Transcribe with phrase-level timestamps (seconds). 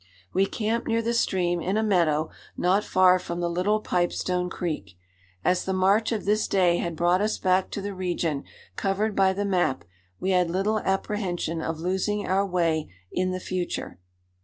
[0.33, 4.95] We camped near the stream in a meadow, not far from the Little Pipestone Creek.
[5.45, 8.43] As the march of this day had brought us back to the region
[8.75, 9.85] covered by the map,
[10.19, 13.99] we had little apprehension of losing our way in the future.